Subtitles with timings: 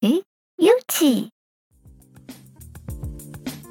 [0.00, 0.22] 诶，
[0.58, 1.30] 有奇。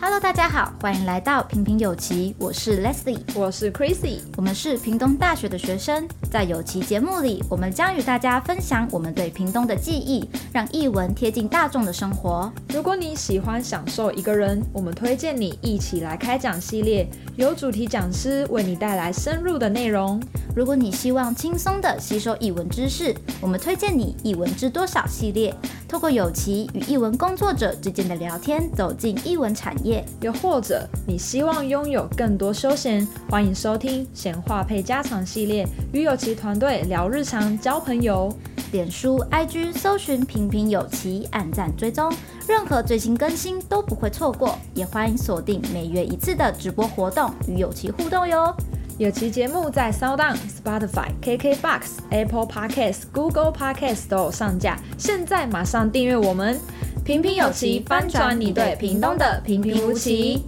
[0.01, 12.51] Hello，大家好，欢迎来到平平有奇，我是 Leslie，我是 Chrissy，我们是屏东大学的学生，在有奇节目里，我们将与大家分享我们对屏东的记忆，让译文贴近大众的生活。
[12.73, 17.07] 如果你喜欢享受一个人，我们推荐你一起来开讲系列，
[17.37, 20.21] 由主题讲师为你带来深入的内容。
[20.53, 25.55] 如果你希望轻松的吸收译文知识，我们推荐你《译文知多少》系列，
[25.87, 30.03] 透过有奇与译文工作者之间的聊天，走进译文产业。
[30.19, 38.31] 又或者你希望拥有更多休闲，欢迎收听闲话配家常系列，与有奇团队聊日常、交朋友。
[38.73, 42.11] 脸书、IG 搜寻“平平有奇”，按赞追踪，
[42.45, 44.59] 任何最新更新都不会错过。
[44.73, 48.53] 也欢迎锁定每月一次的直播活动，与有奇互动哟。
[48.99, 56.59] 有其节目在 SoundOn、Spotify、KKBox、Apple Podcasts、Google Podcasts 都有上架，现在马上订阅我们。
[57.05, 60.43] 平平有奇，翻转你对屏东的平平无奇。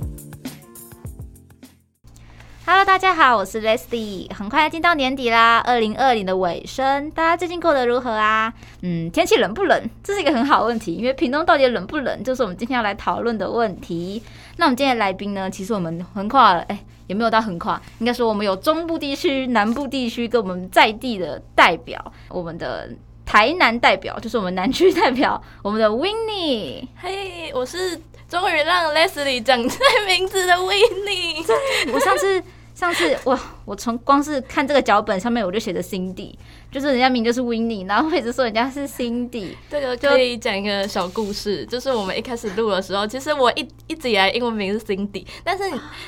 [2.66, 4.34] Hello，大家好，我是 Leslie。
[4.34, 8.52] 很快要进到年底啦，二零二零的尾声，大家最近过得如何啊？
[8.82, 9.80] 嗯，天气冷不冷？
[10.04, 14.24] 这是一个很好的问题，因为屏东到底冷不冷，就是我们今天要来讨论的问题。
[14.60, 15.50] 那我们今天的来宾呢？
[15.50, 22.90] 其实我们横跨了，哎，也没有到横跨，应该说我们有中部地区、南部地区跟我们在地的代表，我们的。
[23.26, 26.88] 台南代表就是我们南区代表，我们的 Winnie。
[27.00, 27.96] 嘿，我是
[28.28, 31.46] 终于让 Leslie 讲出名字的 Winnie。
[31.94, 32.44] 我上次，
[32.74, 36.34] 上次哇，我从光是看这个脚本上面我就写着 Cindy。
[36.72, 39.56] 就是人家名就是 Winnie，然后一直说人家是 Cindy。
[39.72, 45.64] 这个可以讲一个小故事，就是我们一开始录的时候，其实我一一直以来英文名是 Cindy，但是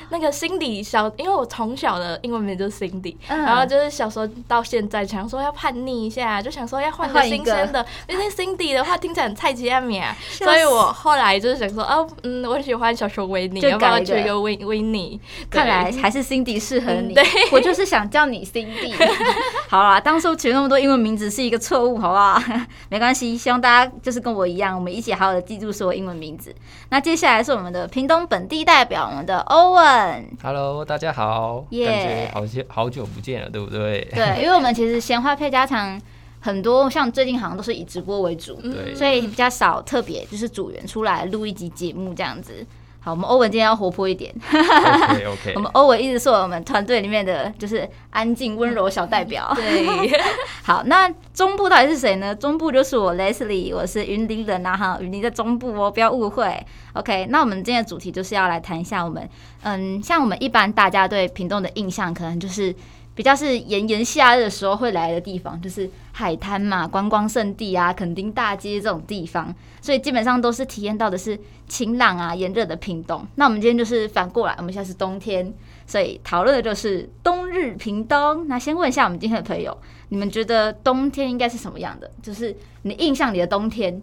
[0.10, 15.20] 那个 Cindy 小，因为我从小的英文名就是 Cindy，嗯，然后就是小时候到现在想说要叛逆一下，就想说要换个新鲜的，因为 Cindy 的话听起来很菜鸡啊名，所以我后来就是想说，哦，嗯，我喜欢小熊维尼，要不要取一个 Win Winnie？
[15.50, 18.94] 看来还是 Cindy 适合你，对，我就是想叫你 Cindy。
[19.70, 22.42] 好啦，当初取那么多英文名字是一个错误，好不好？
[22.90, 26.54] 没关系，希望大家就是跟我一样，我们一起好好的记住所有英文名字。
[26.90, 30.24] 那接下来是我们的屏东本地代表，我们的 Owen。
[30.42, 34.08] Hello，大家好觉好久好久不见了，对不对？
[34.16, 36.00] 对，因为我们其实闲话配家常
[36.40, 38.60] 很多，像最近好像都是以直播为主，
[38.96, 42.66] 所以比较少特别就是组员出来录一集节目这样子。
[43.04, 44.32] 好，我们欧文今天要活泼一点。
[44.52, 45.54] OK OK。
[45.58, 49.52] 我们欧文一直是我们团队里面的就是安静温柔小代表。
[49.56, 50.12] 对。
[50.62, 52.36] 好，那中部到底是谁呢？
[52.36, 56.64] 中部就是我 Leslie，我是云林人呐哈，云林在中部哦，不要误会。
[56.94, 59.28] OK，那我们今天的主题就是要来谈一下我们，
[59.64, 62.76] 嗯，像我们一般大家对屏东的印象，可能就是。
[63.14, 73.28] 比较是炎炎夏日的时候会来的地方，就是海滩嘛，观光胜地啊，垦丁大街这种地方，所以基本上都是体验到的是晴朗啊、炎热的屏东。
[73.36, 75.54] 那我们今天就是反过来，我们现在是冬天，
[75.86, 78.48] 所以讨论的就是冬日屏东。
[78.48, 79.78] 那先问一下我们今天的朋友，
[80.08, 82.10] 你们觉得冬天应该是什么样的？
[82.24, 84.02] 就是你印象里的冬天，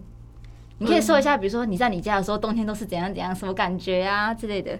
[0.77, 4.77] 你可以说一下，比如说你在你家的时候，冬天都是怎样怎样，什么感觉啊之类的。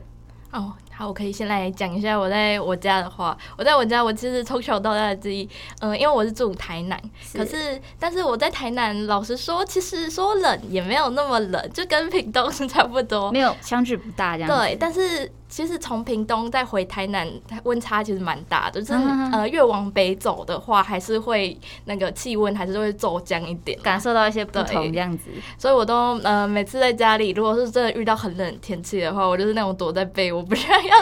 [0.51, 3.37] 哦，好，我可以先来讲一下我在我家的话。
[3.57, 5.49] 我在我家，我其实从小到大的记忆，
[5.81, 14.59] 嗯、呃，因为我是住台南，是可是，但是我在台南，老实说，其实说冷也没有那么冷，就跟屏东是差不多，没有相距不大这样。
[14.59, 15.31] 对，但是。
[15.49, 17.27] 其实从屏东再回台南，
[17.63, 18.79] 温差其实蛮大的。
[18.79, 25.31] 就是呃，越往北走的话，还是会那个气温还是会骤降一点，感受到一些不同这样子。
[25.57, 31.01] 所以我都呃，每次在家里，如果是真的遇到很冷天气的话，我就是那种躲在被窝不想要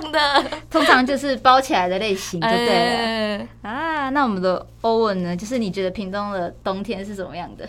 [0.00, 0.44] 动的。
[0.68, 2.74] 通常就是包起来的类型，就对了。
[2.74, 5.36] 欸、啊，那我们的欧文呢？
[5.36, 7.68] 就是你觉得屏东的冬天是怎么样的？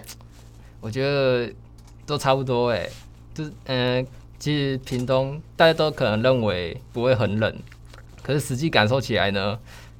[0.81, 1.53] 我觉得
[2.05, 2.89] 都差不多哎、欸，
[3.35, 3.97] 就是嗯。
[3.97, 4.05] 呃
[4.39, 7.53] 其实屏东大家都可能认为不会很冷，
[8.21, 9.57] 可是实际感受起来呢，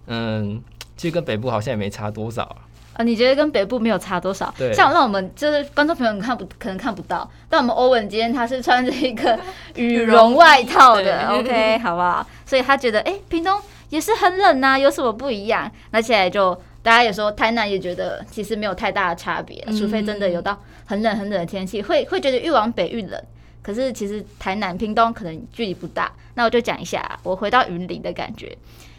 [0.07, 0.61] 嗯，
[0.97, 2.57] 其实跟北部好像也没差多少啊。
[2.93, 4.53] 啊，你觉得跟北部没有差多少？
[4.57, 4.71] 对。
[4.73, 9.37] 像让我们就是观众朋友，你看不可能看不到，但我们欧文今天他是穿着一个
[9.75, 12.25] 羽绒外套的，OK， 好不好？
[12.45, 13.59] 所以他觉得，哎、欸，屏东
[13.89, 15.69] 也是很冷呐、啊，有什么不一样？
[15.91, 23.21] 那现在就大家也说，台南也觉得其实没有太大的差别、嗯，除非真的有到很冷很冷的天气，会会觉得越往北越冷。
[23.65, 28.55] 可是其实台南、屏东可能距离不大，那我就讲一下我回到云林的感觉，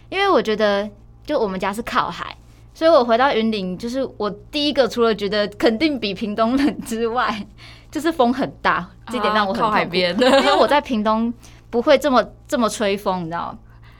[0.08, 0.90] 因为我觉得
[1.24, 2.36] 就我们家是靠海，
[2.74, 7.46] 所以我回到云林，就是我第一个除了觉得肯定比屏东冷之外，
[7.92, 11.32] 就是风很大，这点让我很靠海边， 因为我在屏东
[11.70, 13.58] 不会这么这么吹风，你知道吗？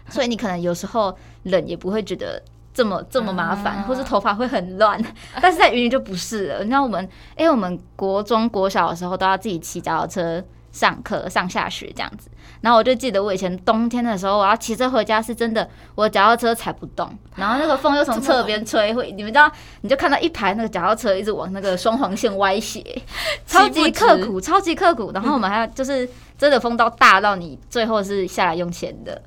[0.09, 2.43] 所以你可能有时候冷也不会觉得
[2.75, 5.01] 这么这么麻烦，啊、或是头发会很乱。
[5.41, 6.59] 但是在云林就不是了。
[6.59, 7.05] 你知道我们，
[7.37, 10.45] 哎、欸，我们国中国小的时候都要自己骑脚踏车
[10.77, 12.29] 上课、上下学这样子。
[12.61, 19.51] 然后我就记得我以前冬天的时候，我要骑车回家，是真的，我脚踏车踩不动，然后那个风又从侧边吹，会 你们知道，
[19.81, 22.85] 你就看到一排那个脚踏车一直往那个双黄线歪斜，
[23.47, 25.11] 超级刻苦，超级刻苦。
[25.15, 29.23] 然后我们还要就是真的风到大到你最后是下来用钱的。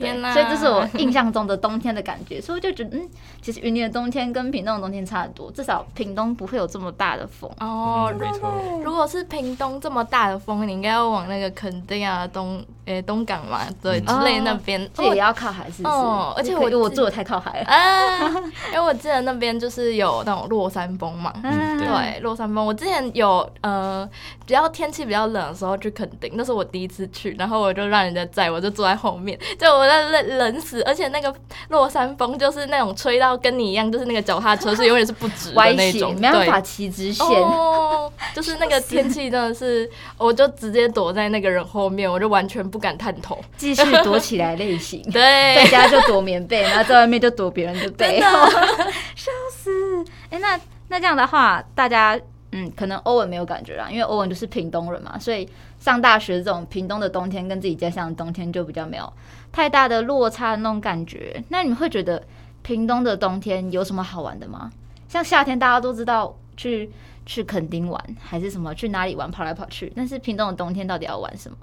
[0.00, 0.32] 天呐！
[0.32, 3.08] 所以这是我印象中的冬天的感觉， 所以我就觉得，嗯，
[3.40, 7.48] 其实云林的冬天跟屏东的冬天差很多，至少屏东不会有这么大的风。
[7.60, 8.50] 哦，没错。
[8.82, 15.94] 如果是屏东这么大的风，你应该要往那个垦丁啊、东诶东港嘛，对之类那边，这也要靠海，是不是？
[15.94, 18.30] 哦，而且我我住的太靠海了啊，
[18.72, 22.64] 因为我记得那边就是有那种落山风嘛，对，落山风。
[22.64, 24.08] 我之前有呃，
[24.46, 29.89] 比较天气比较冷的时候去垦丁，那是我第一次去，然后我就让人家载，我就坐在后面，就我。
[29.92, 31.34] 冷冷死，而且那个
[31.68, 37.26] 落山风就是那种吹到跟你一样，就是那个脚踏车是永远是不直的那种，没办法骑直线。
[37.26, 39.88] 哦， 就是那个天气真的是，
[40.18, 45.02] 我就直接躲在那个人后面，我就完全不敢探头，继续躲起来类型。
[45.10, 48.20] 对，在家就躲棉被，然后在外面就躲别人的背。
[49.14, 50.02] 笑死！
[50.30, 52.18] 哎、欸，那那这样的话，大家
[52.52, 55.48] 嗯，可能欧文没有感觉啦，因为欧文就是屏东人嘛，所以
[55.78, 59.12] 上大学这种屏东的冬天跟自己家乡的冬天就比较没有。
[59.52, 62.22] 太大的落差的那种感觉，那你们会觉得
[62.62, 64.70] 屏东的冬天有什么好玩的吗？
[65.08, 66.88] 像夏天大家都知道去
[67.26, 69.92] 去垦丁玩，还是什么去哪里玩，跑来跑去。
[69.96, 71.56] 但是屏东的冬天到底要玩什么？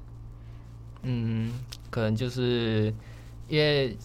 [1.04, 1.54] 嗯，
[1.90, 2.94] 可能就是
[3.48, 3.96] 因为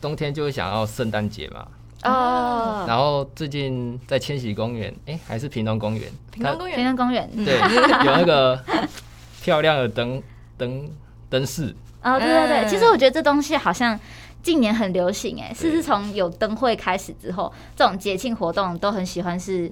[0.00, 1.66] 冬天就会想要圣诞节嘛。
[2.04, 2.84] 哦。
[2.86, 6.08] 然后最近在千禧公园，哎、欸，还是屏东公园？
[6.30, 6.76] 屏东公园。
[6.76, 7.28] 屏东公园。
[7.44, 7.58] 对，
[8.04, 8.62] 有那个
[9.42, 10.22] 漂亮的灯
[10.56, 10.88] 灯
[11.28, 11.74] 灯饰。
[12.06, 13.98] 哦，对对对，其实我觉得这东西好像
[14.42, 19.70] 近年很流行哎，是自从有灯会开始之后，这种节庆活动都很喜欢是，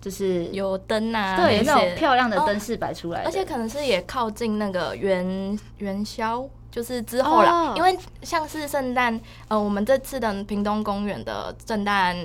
[0.00, 12.16] 就是有灯啊，对，那种漂亮的灯饰摆出来，而且可能是也靠近那个元元宵，就是之后啦，因为像是圣诞，呃，我们这次的屏东公园的圣诞。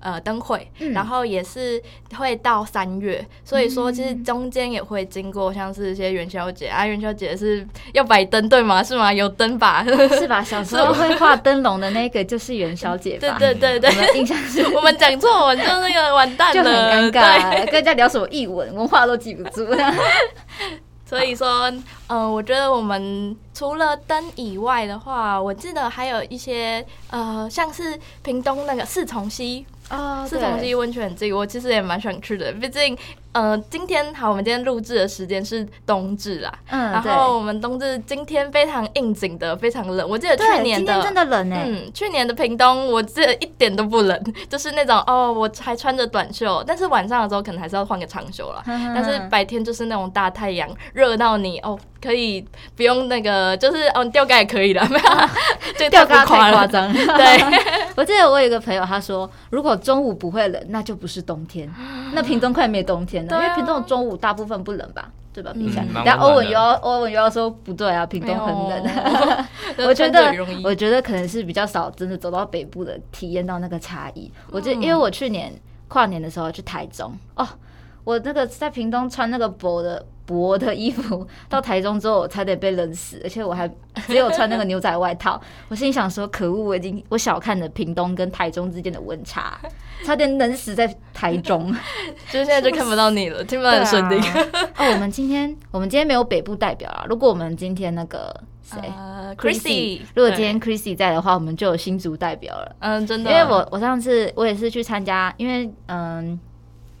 [0.00, 1.80] 呃，灯会，然后也是
[2.16, 8.82] 会到三月，嗯、所以说其实中间也会经过像是一些元宵节啊，元宵节是要摆灯对吗？
[8.82, 9.12] 是吗？
[9.12, 9.84] 有灯吧？
[10.18, 10.42] 是吧？
[10.42, 13.36] 小时候 会画灯笼的那个就是元宵节吧？
[13.38, 19.66] 对对对对，我们印象 是我们讲错，我们就那个完蛋了，就很尴尬，跟人家聊什么译文文化都记不住。
[21.04, 29.66] 所以说，嗯、呃，我觉得我们除了灯以外的话，我记得还有一些呃，像是屏东那个四重溪。
[29.90, 32.52] 啊，四重溪温泉季，我其实也蛮想去的。
[32.52, 32.96] 毕竟，
[33.32, 36.52] 呃，今天好，我们今天录制的时间是冬至啦。
[36.68, 40.08] 嗯，然后我们冬至今天非常应景的，非常冷。
[40.08, 41.64] 我记得去年的真的冷哎。
[41.64, 48.62] 嗯，去年的屏东，我记得一点都不冷，就是那种哦，我还穿着短袖，但是晚上的时候可能还是要换个长袖了。
[48.66, 52.44] 但是白天就是那种大太阳，热到你哦，可以
[52.74, 55.04] 不用那个，就是哦，吊盖也可以了，没有？
[55.78, 56.92] 这吊盖太夸张。
[56.92, 57.60] 对，
[57.94, 61.72] 我记得我有一个朋友，他说如果中午不会冷，那就不是冬天。
[62.14, 65.10] 那屏东快没冬天了，因为屏东中午大部分不冷吧？
[65.32, 65.52] 对吧？
[65.54, 69.46] 比赛，然后欧文又要欧文又要说不对啊，屏东很冷。
[69.86, 70.34] 我觉得，
[70.64, 74.28] 我觉得可能是比较少真的走到北部的，体验到那个差异。
[74.50, 75.52] 我觉得，因为我去年
[75.86, 77.46] 跨年的时候去台中哦，
[78.04, 80.04] 我那个在屏东穿那个薄的。
[80.26, 83.68] 薄的衣服 到台中之后，我差点被冷死，而且我还
[84.06, 85.40] 只有穿那个牛仔外套。
[85.68, 89.58] 我心里想说，可恶，我已经我小看了屏东跟台中之间的温差，
[90.06, 91.74] 差点冷死在台中。
[92.30, 94.22] 就是现在就看不到你了，听不到你声音。
[94.76, 97.04] 哦，我们今天我们今天没有北部代表啊。
[97.08, 98.78] 如果我们今天那个谁
[99.36, 102.76] ，Chrissy，如果今天 Chrissy 在的话，我们就有新竹代表了。
[102.78, 106.38] 嗯，真的，因为我我上次我也是去参加，因为嗯。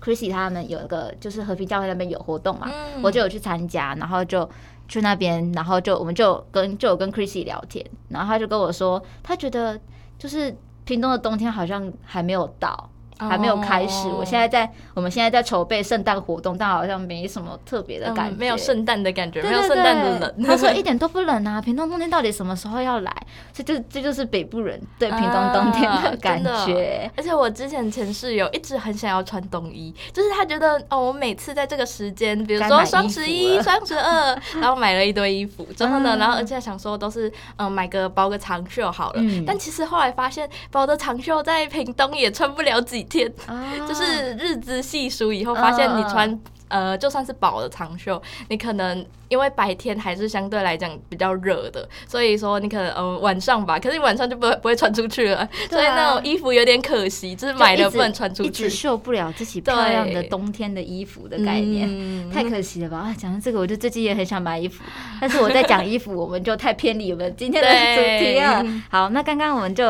[0.02, 4.48] Chrissy 他们有一个就是和平教会那边有活动嘛，嗯、我就有去参加，然后就
[4.88, 9.78] 去那边，然后就我们就跟就有跟 Chrissy 聊天，然后他就跟我说，他觉得
[10.18, 12.88] 就是屏东的冬天好像还没有到。
[13.28, 20.42] 还没有开始，我现在在，我们现在在筹备圣诞活动，但好像没什么特别的感觉，没有圣诞的感觉，没有圣诞的冷。
[20.44, 23.14] 他说一点都不冷啊，屏东冬天到底什么时候要来？
[23.52, 27.10] 这就这就是北部人对屏东冬天的感觉。
[27.16, 43.30] 而且我之前前室友一直很想要穿冬衣，就是他觉得哦，我每次在这个时间，比如说双十一、双十二， 然后买了一堆衣服，之后呢，然后而且想说都是嗯买个包个长袖好了，但其实后来发现包的长袖在屏东也穿不了几天。
[43.46, 43.54] 天，
[43.86, 46.38] 就是日子细数以后，发现你穿
[46.70, 62.98] 呃，就算是薄的长袖，你可能因为白天还是相对来讲比较热的，所以说你可能呃晚上吧，可是你晚上就不会不会穿出去了，啊、所以那种衣服有点可惜，就是买了不能穿出去，一直秀不了自己漂亮的冬天的衣服的概念，嗯、太可惜了吧？
[62.98, 64.82] 啊，讲到这个，我就最近也很想买衣服，
[65.20, 68.64] 但是我在讲衣服，我们就太偏离我们今天的主题了。
[68.90, 69.84] 好，那刚刚我们就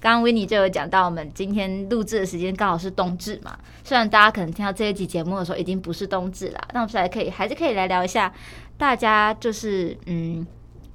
[0.00, 8.32] 刚刚 Winnie 就有讲到，我们今天录制的时间刚好是冬至嘛，虽然大家可能听到这一集节目的时候已经不是冬至啦，那我们来可以还是可以来聊一下
[8.78, 10.46] 大家就是嗯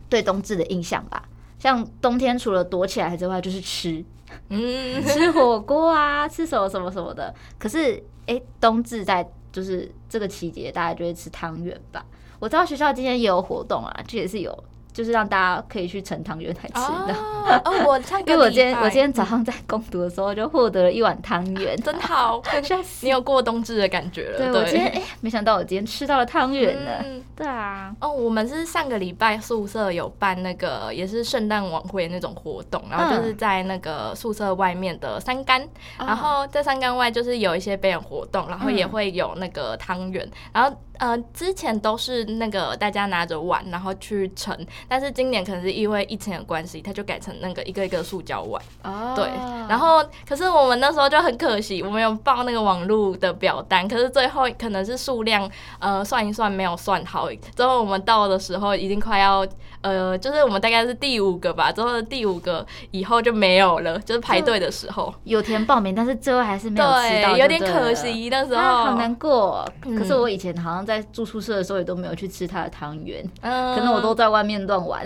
[0.10, 1.24] 对冬至的印象吧。
[1.60, 4.04] 像冬天除了躲起来之外，就是吃，
[4.50, 7.34] 嗯， 吃火锅啊，吃什么什么什么的。
[7.60, 7.94] 可是
[8.26, 12.04] 哎、欸，冬至在就是这个季节，大家就会吃汤圆吧。
[12.40, 14.64] 我知道学校今天也有活动啊，这也是有。
[14.94, 17.16] 就是让大家可以去盛汤圆来吃的。
[17.64, 18.32] 哦，我唱歌。
[18.32, 22.42] 因为我今天我今天早上在攻读的时候就获得了一碗汤圆，真好。
[23.02, 24.38] 你有过冬至的感觉了。
[24.38, 26.92] 对，我今天哎，没想到我今天吃到了汤圆呢。
[27.36, 27.94] 对啊。
[28.00, 35.68] 哦，我们是上个礼拜宿舍有办那个也是圣诞晚会那种活动，然后就是在那个宿舍外面的三竿，
[35.98, 40.76] 然后在三竿外就是有一些表演活动，然后也会有那个汤圆，然后。
[41.02, 44.56] 呃，之前都是那个大家拿着碗，然后去盛，
[44.88, 48.62] 但是今年可能是因为疫情的关系，它就改成那个一个一个塑胶碗。
[48.84, 49.14] 哦。
[49.16, 49.26] 对。
[49.68, 57.28] 然后，可是我们那时候就很可惜，我们有报那个网络的表单，可是最后可能是数量，呃，算一算没有算好。
[57.56, 59.44] 最后我们到的时候已经快要，
[59.82, 68.62] 呃，就是我们大概是第五个吧，之后第五个以后就没有了，就是排队的时候有填报名，但是最后还是没有吃到，对，有点可惜那时候。
[68.62, 69.68] 啊，好难过。
[69.98, 71.02] 可是我以前好像在。
[71.12, 75.04] 住宿舍的时候也都没有去吃他的汤圆，嗯、可能我都在外面乱玩，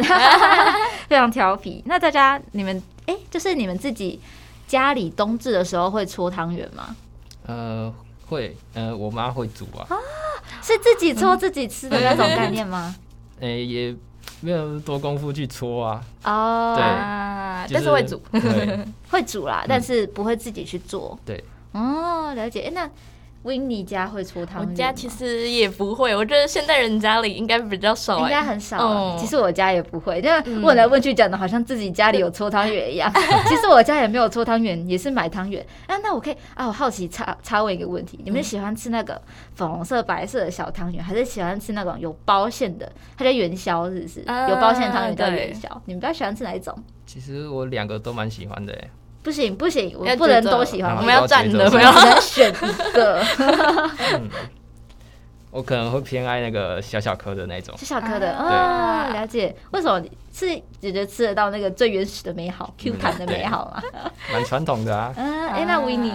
[1.08, 1.82] 非常调皮。
[1.86, 2.77] 那大家你们
[3.08, 4.20] 哎、欸，就是你们自己
[4.67, 6.96] 家里冬至的时候会搓汤圆吗？
[7.48, 7.91] 呃，
[8.27, 9.88] 会，呃，我妈会煮啊。
[9.89, 9.98] 啊，
[10.62, 12.96] 是自己搓自己吃的那种概念吗？
[13.39, 13.96] 哎、欸，也
[14.45, 16.03] 没有多功夫去搓啊。
[16.23, 18.21] 哦，对，但是会煮，
[19.09, 21.17] 会煮啦，但是不会自己去做。
[21.25, 22.61] 对，哦，了解。
[22.61, 22.91] 哎、欸，
[23.45, 23.55] 那。
[23.55, 24.69] Winnie 家会搓汤圆？
[24.69, 28.77] 我家其实也不会，我觉得现代人家里应该比较少，应该很少。
[28.79, 33.09] 嗯、其实我家也不会，因为问来问去讲的好像自己家里有搓汤圆一样。
[33.47, 35.65] 其实我家也没有搓汤圆，也是买汤圆。
[35.87, 39.21] 啊，那我可以啊，我好奇插插问一个问题：你们喜欢吃那个
[39.53, 42.91] 粉红色、白色的小汤圆，还是喜欢吃那种有包馅的？
[43.17, 44.19] 它叫元宵，是不是？
[44.49, 45.69] 有包馅汤圆叫元宵。
[45.85, 46.77] 你们比较喜欢吃哪一种？
[47.05, 48.89] 其实我两个都蛮喜欢的、欸。
[49.25, 53.20] 不行不行，我不能都喜欢，我们要站的，我们要选一个。
[55.50, 59.55] 我可能会偏爱那个小小颗的那种，小小颗的啊，了解。
[59.72, 60.12] 为什么你？
[60.37, 63.81] 是觉得吃得到那个最原始的美好，Q 弹的美好吗？
[64.33, 65.13] 蛮传统的啊。
[65.15, 66.11] 嗯， 哎，那 Winnie，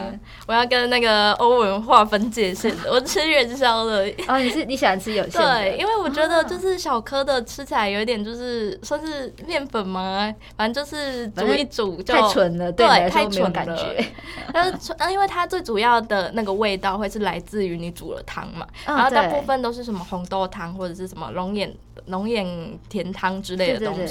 [0.46, 2.90] 我要跟那个欧文划分界限的。
[2.92, 4.12] 我吃元宵的。
[4.28, 5.54] 哦，你是你喜欢吃有馅的？
[5.54, 14.04] 对，因为我觉得就是小颗的吃起来有一点就是算是面粉嘛，反正就是煮一煮就太纯了，对，太纯感觉。
[14.52, 21.74] 但是，因为它最主要的那个味道会是来自于你煮了汤嘛，然后大部分都是什么红豆汤或者是什么龙眼
[22.06, 22.46] 龙眼
[22.90, 24.09] 甜汤之类的东西。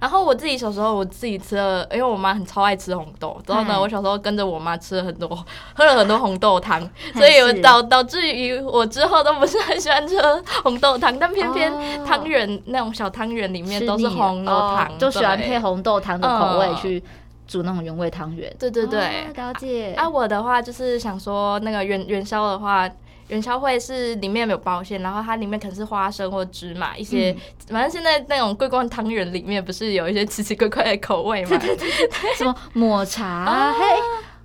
[0.00, 5.28] 然后我自己小时候，我自己吃了，因为我妈很超爱吃红豆，之后呢，我小时候跟着我妈吃了很多，
[5.74, 6.80] 喝了很多红豆汤，
[7.14, 10.16] 所以导导致于我之后都不是很喜欢吃
[10.62, 11.72] 红豆汤，但偏偏
[12.04, 17.02] 汤圆那种小汤圆里面都是红豆汤，就喜欢配红豆汤的口味去
[17.46, 18.52] 煮那种原味汤圆。
[18.58, 19.94] 对对对，了解。
[19.94, 22.88] 啊，我的话就是想说，那个元元宵的话。
[23.28, 27.36] 元宵会是里面没有包馅，然后它里面可能是花生或芝麻一些，嗯、
[27.70, 31.56] 反正现在那种桂冠汤圆里面不是有一些奇奇怪怪的口味吗？
[31.58, 34.00] 对对对对， 什么抹茶，还、啊、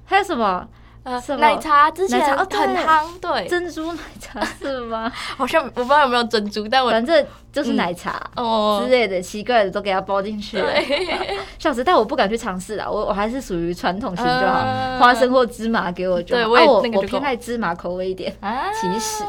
[0.06, 0.68] 还有什么？
[1.04, 5.12] 呃，奶茶之前很夯，对，珍珠奶茶是吗？
[5.36, 10.72] 好像我不知道有没有珍珠，但我反正就是奶茶哦之类的奇怪的都给它包进去了。
[11.58, 11.84] 笑死！
[11.84, 14.64] 但我不敢去尝试啦，我我还是属于传统型就好，
[15.00, 16.48] 花生或芝麻给我就好。
[16.48, 18.32] 我我偏爱芝麻口味一点，
[18.80, 19.24] 其实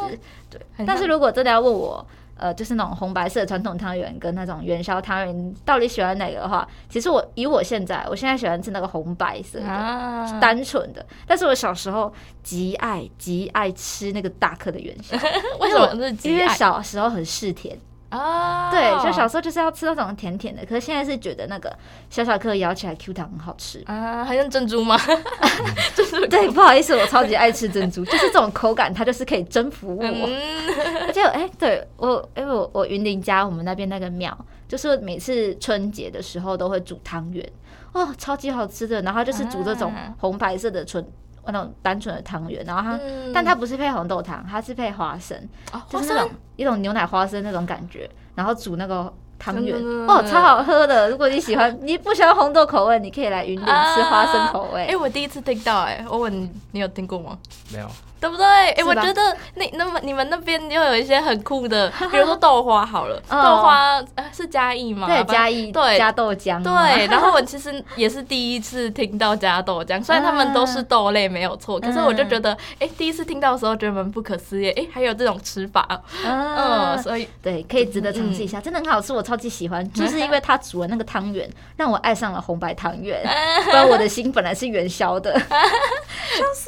[0.50, 0.61] 对。
[0.87, 2.05] 但是如果真的要问我。
[2.42, 11.06] 呃，就是那种红白色传统汤圆跟那种元宵汤圆，到底喜欢哪个的话，其实我以我现在，我现在喜欢吃那个红白色的，啊、单纯的。
[11.25, 15.16] 但是我小时候极爱极爱吃那个大颗的元宵，
[15.61, 16.32] 为什么是极爱？
[16.32, 17.78] 因为小时候很嗜甜。
[18.12, 21.75] 哦，对，就小时候就是要吃那种甜甜的，可是现在是觉得那个
[22.11, 24.97] 小小颗咬起来 Q 弹很好吃啊，还用珍珠吗？
[25.97, 30.04] 就是对，不好意思，我超级爱吃珍珠，就是这种口感，它就是可以征服我。
[31.07, 34.37] 而且，哎，对我，因为我我云林家我们那边那个庙，
[34.69, 37.47] 就是每次春节的时候都会煮汤圆，
[37.92, 39.00] 哦，超级好吃的。
[39.02, 41.04] 然后就是煮这种红白色的纯
[41.46, 45.37] 那种单纯的汤圆，然后它，嗯、但它不是配红豆汤，它是配花生，
[45.72, 49.12] 哦、就是那种一种牛奶花生那种感觉，然后煮那个。
[49.44, 51.11] 汤圆哦，超好喝的！
[51.11, 54.82] 如果你喜欢，你不喜欢红豆口味，你可以来云顶吃花生口味。
[54.82, 57.37] 哎、啊欸，我第一次听到、欸，哎，我问你，你有听过吗？
[57.72, 57.88] 没有。
[58.23, 58.47] 对不对？
[58.47, 64.00] 哎、欸，我觉得那那么你们那边又有一些很酷的， 比如说豆花好了，哦、豆花
[64.33, 65.09] 是嘉义吗？
[65.09, 65.99] 对，嘉义对。
[65.99, 66.62] 加豆浆。
[66.62, 75.85] 对，然后我其实 也是第一次听到加豆浆，虽然他们都是豆类没有错，可是我就觉得，哎、欸，第一次听到的时候觉得蛮不可思议，哎、欸，还有这种吃法，
[76.25, 83.21] 嗯，嗯，所以对，可以值得尝试一下，真的很好吃，我超级喜欢，就是因为他煮的那个汤圆 让我爱上了红白汤圆，
[83.64, 85.33] 不然我的心本来是元宵的，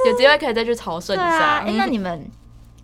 [0.06, 1.43] 有机会可以再去朝圣一下。
[1.44, 2.30] 哎、欸，那你们，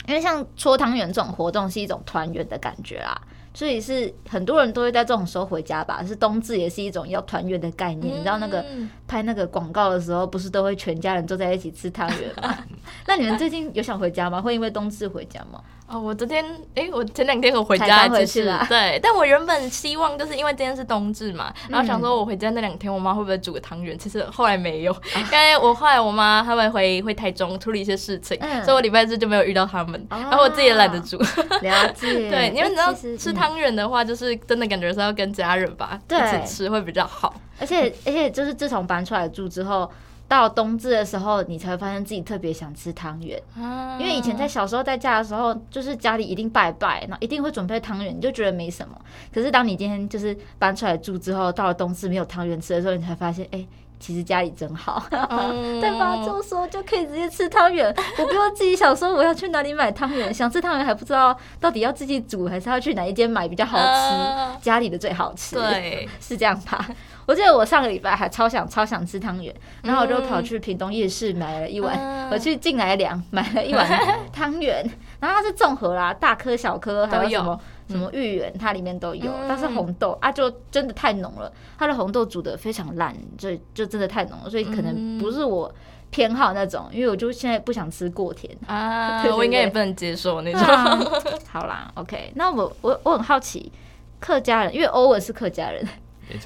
[0.07, 3.21] 因为像搓汤圆这种活动是一种团圆的感觉啦，
[3.52, 6.02] 所以是很多人都会在这种时候回家吧？
[6.07, 8.14] 是冬至也是一种要团圆的概念。
[8.14, 8.64] 嗯、你知道那个
[9.09, 12.57] 拍那个广告的时候，不是都会全家人坐在一起吃汤圆吗？
[13.07, 14.40] 那你们最近有想回家吗？
[14.40, 15.61] 会因为冬至回家吗？
[15.88, 16.45] 哦，我昨天
[16.76, 23.99] 哎、欸，我前两天我回家回去了，对，但我原本希望就是因为今天是冬至嘛，嗯、然后想说我回家那两天，我妈会不会煮个汤圆？
[23.99, 31.19] 其实后来没有，啊、因为我后来我妈他们回回台中处理一些事情，嗯、所以我礼拜日就没有遇到他们，啊、然后我自己也懒得煮。
[31.19, 37.35] 了解， 对，因为你知道吃汤圆的话，就是真的感觉是要跟家人吧，对一起吃会比较好。
[37.59, 39.90] 而且而且就是自从搬出来住之后。
[40.30, 48.97] 到冬至的时候，你才会发现自己特别想吃汤圆，啊、因为以前在小时候在家的时候，就是家里一定拜拜，然后一定会准备汤圆，你就觉得没什么。
[49.35, 53.68] 可是当你今天就是搬出来住之后，到了冬至没有汤圆吃的时候，你才发现，哎、欸，
[54.00, 56.16] 其实家里真好，嗯、对吧？
[56.25, 66.88] 这么说就可以直接吃汤圆，我不用自己想说我要去哪里买汤圆，想吃汤圆还不知道到底要自己煮还是要去哪一间买比较好吃，啊、家里的最好吃，对， 是这样吧？
[67.26, 73.87] 我记得我上个礼拜还超想超想吃汤圆，然后我就跑去屏东夜市买了一碗，嗯、我去进来两买了一碗
[74.33, 74.85] 汤圆，
[75.21, 85.73] 然后它是综合啦，大颗小颗还有什么什么芋圆，它里面都有，但是红豆啊就真的太浓了，它的红豆煮的非常烂，就就真的太浓了，所以可能不是我
[86.11, 90.62] 偏好那种，因为我就现在不想吃过甜啊， 我应该也不能接受那种。
[90.62, 90.99] 啊、
[91.49, 93.71] 好啦，OK，那我我我很好奇，
[94.19, 95.87] 客家人，因为欧文是客家人。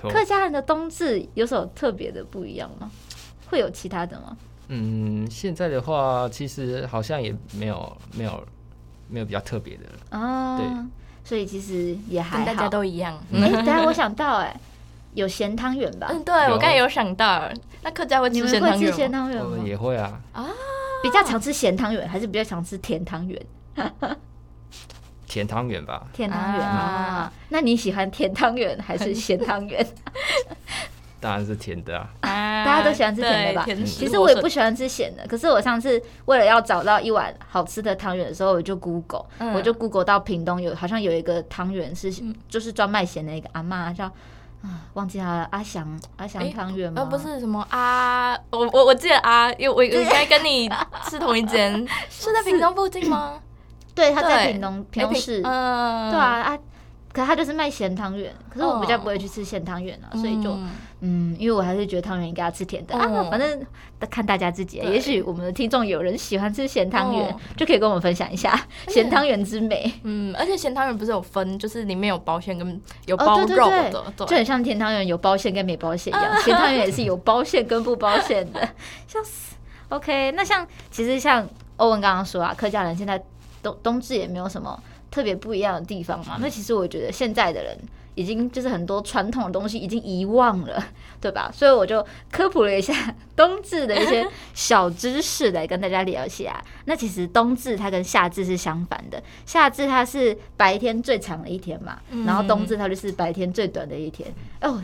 [0.09, 2.91] 客家人的冬至有什么特别的不一样吗？
[3.51, 4.35] 会有其他的吗？
[4.69, 8.43] 嗯，现在的话，其实好像也没有没有
[9.09, 10.19] 没有比较特别的了。
[10.19, 10.67] 哦，对，
[11.25, 13.19] 所以其实也还好，大家都一样。
[13.33, 14.61] 哎、欸，等下我想到、欸，哎，
[15.14, 16.09] 有咸汤圆吧？
[16.11, 17.49] 嗯，对，我刚才有想到，
[17.83, 18.75] 那客家会吃咸汤圆吗？
[18.77, 19.57] 你们会吃咸汤圆吗？
[19.64, 20.21] 也会啊。
[20.33, 20.47] 啊，
[21.03, 23.47] 比较常吃咸汤圆，还是比较常吃甜汤圆？
[25.27, 29.85] 甜汤圆吧，甜汤圆啊，那你喜欢甜汤圆还是咸汤圆？
[31.25, 33.67] 当然是甜的啊，大家都喜欢吃甜的吧？
[33.87, 42.13] 其实我也不喜欢吃咸的，可是我上次为了要找到一碗好吃的汤圆的时候，我就 Google，我就 Google 到屏东有好像有一个汤圆是
[42.47, 47.07] 就是专卖咸的一个阿妈叫啊，忘记他了，阿翔阿翔汤圆吗？
[47.07, 50.71] 不是什么阿，我我我记得阿，因为我我应该跟你
[51.09, 51.73] 是同一间，
[52.11, 53.41] 是在屏东附近吗？
[53.95, 56.59] 对，他在屏东屏东市，嗯，对啊啊，
[57.14, 60.59] 可是他就是卖咸汤圆，可是我比较不会去吃咸汤圆啊，所以就
[60.98, 62.98] 嗯，因为我还是觉得汤圆应该要吃甜的。
[62.98, 63.64] 啊，反正
[64.11, 69.94] 看大家自己，也许我们的听众有人喜欢吃咸汤圆，就可以跟我们分享一下咸汤圆之美。
[70.03, 78.61] 嗯，而且咸汤圆不是有分，就是里面有包馅跟有包肉的，就很像甜汤圆有包馅跟没包馅一样， 咸汤圆也是有包馅跟不包馅的，
[79.07, 79.55] 笑死。
[79.90, 83.22] OK，那像其实像欧文刚刚说啊，客家人现在。
[83.64, 84.79] 冬冬至也没有什么
[85.14, 86.38] 特别不一样的地方嘛？
[86.40, 87.79] 那其实我觉得现在的人
[88.16, 90.85] 已经就是很多传统的东西已经遗忘了，
[91.20, 91.53] 对吧？
[91.55, 96.61] 所以我就科普了一下冬至的一些小知识来跟大家聊一下。
[96.87, 104.29] 那其实冬至它跟夏至是相反的，夏至它是白天最长的一天嘛，然后冬至它就是白天最短的一天。
[104.62, 104.83] 哦，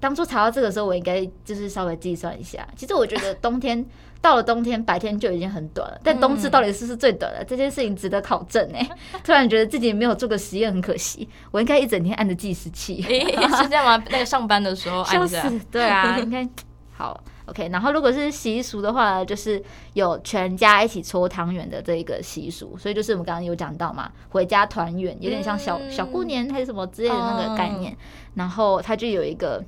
[0.00, 2.66] 当初查到这个时候，我应该就是稍微计算一下。
[2.74, 3.84] 其实我觉得冬天。
[4.20, 6.00] 到了冬天，白天就已经很短了。
[6.02, 7.38] 但冬至到底是不是最短的？
[7.38, 8.78] 嗯、这件事情值得考证呢。
[9.22, 11.28] 突然觉得自己没有做个实验，很可惜。
[11.52, 13.00] 我应该一整天按着计时器。
[13.08, 13.20] 欸，
[13.56, 14.04] 是这样吗？
[14.10, 15.52] 那个上班的时候按着。
[15.70, 16.46] 对啊，应该
[16.92, 17.22] 好。
[17.46, 19.62] OK，然后如果是习俗的话，就是
[19.94, 22.76] 有全家一起搓汤圆的这一个习俗。
[22.76, 27.92] 所以就是我们刚刚有讲到嘛，回家团圆，有点像小小过年还是什么之类的那个概念。
[27.92, 27.96] 嗯、
[28.34, 29.64] 然后它就有一个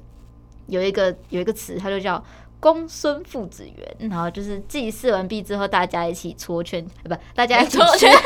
[0.66, 2.22] 有一个有一个词，它就叫。
[2.60, 8.12] 公孙父子园，然后就是祭祀完毕之后，大家一起搓圈，不，大家一起搓圈。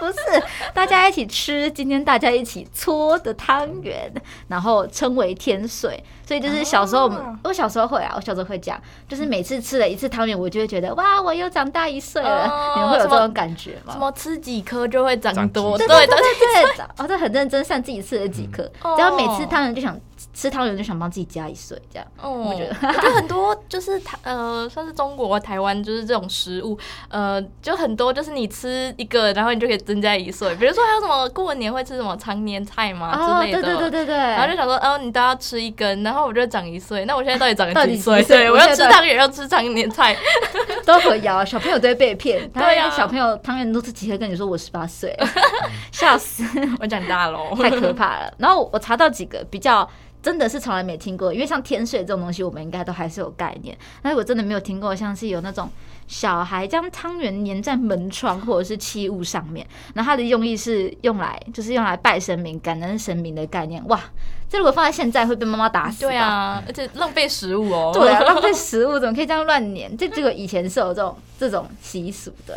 [0.00, 4.10] 不是，大家一起吃今天大家一起搓的汤圆，
[4.46, 6.02] 然后称为天水。
[6.24, 12.44] 所以就是小时候我们，我小时候会啊，我小时候会讲，就是每次吃了一次汤圆，我就会觉得哇，我又长大一岁了。
[12.76, 13.92] 你们会有这种感觉吗？
[13.92, 15.76] 什么吃几颗就会长多？
[15.76, 19.98] 对对对对对，哦，这很认真，算自己吃了几颗，然后每次汤圆就想。
[20.38, 22.06] 吃汤圆就想帮自己加一岁，这样。
[22.22, 30.54] 哦，我觉得， 我觉得很多就是台呃，算是中国台湾就是这种食物，呃，就很多就是你吃一个，然后你就可以增加一岁。
[30.54, 34.16] 比如说还有什么过年会吃什么长年菜嘛之类的，对对对对对。
[34.16, 37.04] 然后就想说，哦，你都要吃一根，然后我就长一岁。
[37.04, 38.22] 那我现在到底长了几岁？
[38.22, 40.16] 对，我要吃汤圆，要吃长年菜，
[40.86, 41.44] 都可以啊。
[41.44, 45.18] 小朋友都会被骗，对呀，小朋友汤圆都是几颗，跟你说我十八岁，
[45.90, 46.44] 笑死，
[46.78, 48.32] 我长大喽，太可怕了。
[48.38, 49.88] 然后我查到几个比较。
[50.22, 53.76] 真的是从来没听过，因为像天水这种东西，我们应该都还是有概念。
[54.02, 55.68] 但是我真的没有听过，像是有那种
[56.06, 63.86] 小孩将汤圆粘在门窗或者是器物上面，然后它的用意是用来就是用来拜神明、感恩神明的概念。
[63.88, 64.00] 哇，
[64.48, 66.00] 这如果放在现在会被妈妈打死。
[66.00, 67.92] 对啊，而且浪费食物哦。
[67.94, 69.96] 对啊，浪费食物怎么可以这样乱粘？
[69.96, 72.56] 这这个以前是有这种这种习俗对。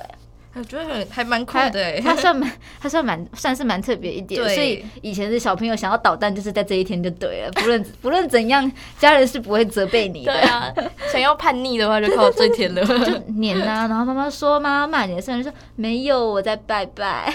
[0.53, 10.33] 我觉得很还蛮酷的哎， 他算蛮，他算蛮算是蛮特别一点，所以以前的小朋友想要捣蛋，就是在这一天就对了，不论 不论怎样，家人是不会责备你的。
[10.33, 10.73] 对啊，
[11.09, 17.33] 想要叛逆的话就靠这天了，就黏呐，然后妈妈说妈妈骂你的时候，说没有，我在拜拜，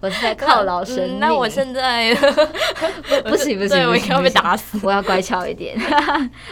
[0.00, 1.20] 我是在犒劳神明。
[1.20, 5.78] 那我现在不不行不行，我应该会被打死，我要乖巧一点。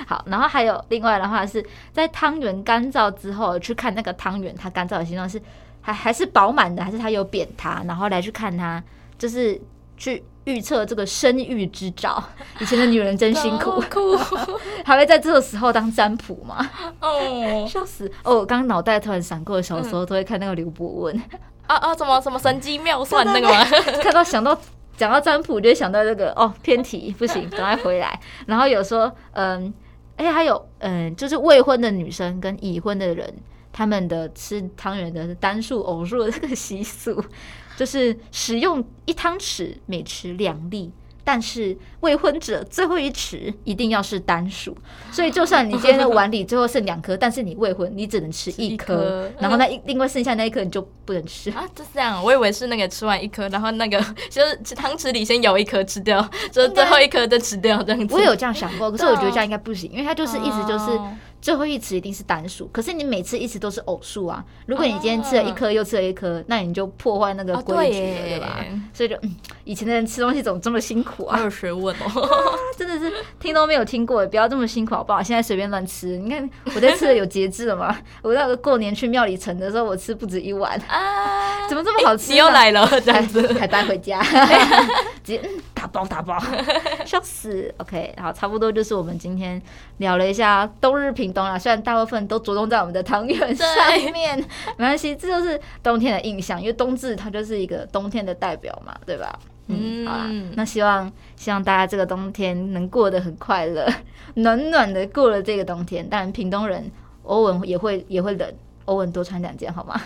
[0.07, 5.41] 好，然后还有另外的话是在汤圆干燥之后去看那个汤圆，它干燥的形状是。
[5.81, 8.83] 还还是饱满的，还是他有扁塌，然后来去看它，
[9.19, 9.61] 就是
[9.97, 12.23] 去预测这个生育之兆。
[12.61, 13.83] 以前的女人真辛苦，
[14.85, 16.69] 还会在这个时候当占卜吗？
[17.01, 18.11] 哦，笑死！
[18.25, 21.23] 哦，我刚脑袋突然闪过，小时候都会看那个刘伯温、嗯、
[21.67, 23.65] 啊啊，什么什么神机妙算那个吗？
[24.03, 24.59] 看到想到
[24.97, 28.21] 讲到占卜，就会想到这个哦，偏题不行，赶快回来。
[28.47, 29.73] 然后有说嗯，
[30.17, 33.33] 哎、欸，还有嗯，就是未婚的女生跟已婚的人。
[33.81, 37.25] 他们的吃汤圆的单数、偶数的这个习俗，
[37.79, 40.93] 就是使用一汤匙每匙两粒，
[41.25, 44.77] 但是未婚者最后一匙一定要是单数。
[45.11, 51.65] 所以，就算你今天的碗里最后剩两颗，但是你未婚，你只能吃 一颗，然后那一另外剩下那一颗你就不能吃啊？
[51.75, 56.21] 就是这样，我以为是那个吃完一颗，然后那个就是汤匙里先舀一颗吃掉，
[56.53, 58.15] 就最后一颗再吃掉这样子。
[58.15, 61.01] 我有这样想过，可是我觉得这样应该不行，因为它就是意思就是。
[61.41, 64.45] 最后一次一定是单数，可是你每次一直都是偶数啊。
[64.67, 68.65] 如果你今天吃了一颗又吃了一颗，那你就破坏那个规矩了，对吧？
[68.93, 71.39] 所以就，嗯，以前的人吃东西怎么这么辛苦啊？
[71.39, 72.29] 还有学问哦，
[72.77, 75.23] 真的是听都没有听过，不要这么辛苦好不好？
[75.23, 77.97] 现在随便乱吃，你看我在吃的有节制了吗？
[78.21, 82.33] 我那个过年去庙里城的时候，我吃不止一碗啊，怎么这么好吃？
[82.33, 84.23] 你又来了，这样子还带回家，
[85.25, 85.41] 直接
[85.73, 86.39] 打包打包，
[87.07, 87.73] 笑死。
[87.79, 89.61] OK，好，差不多就是我们今天
[89.97, 91.30] 聊了一下冬日品。
[91.33, 93.67] 冬啦，虽然大部分都着重在我们的汤圆上
[94.13, 94.39] 面，
[94.77, 99.39] 没关系，这就是冬天的印象，因为冬至它就是一个冬天的代表嘛，对吧？
[99.69, 103.87] 嗯，好啦，那希望希望大家这个冬天能过得很快乐，
[104.35, 106.09] 暖暖的过了这个冬天。
[106.09, 106.91] 当然，屏东人
[107.23, 108.53] 欧文也会也会冷。
[108.91, 110.01] 欧文多穿两件好吗？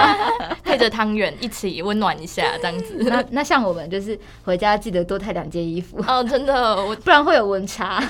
[0.64, 2.96] 配着汤圆一起温暖一下，这样子。
[3.04, 8.02] 那那像我们就是回家记得多带两件衣服哦，真的，我 不然会有温差，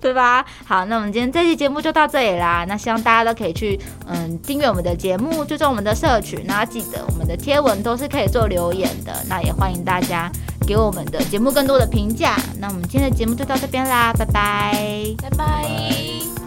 [0.00, 0.44] 对吧？
[0.66, 2.64] 好，那我们今天这期节目就到这里啦。
[2.68, 6.44] 那希望大家都可以去嗯订阅我们的节目，追踪我们的社群。
[6.44, 9.12] 那记得我们的贴文都是可以做留言的。
[9.28, 10.28] 那也欢迎大家
[10.66, 12.34] 给我们的节目更多的评价。
[12.58, 14.74] 那我们今天的节目就到这边啦，拜拜，
[15.22, 16.41] 拜拜。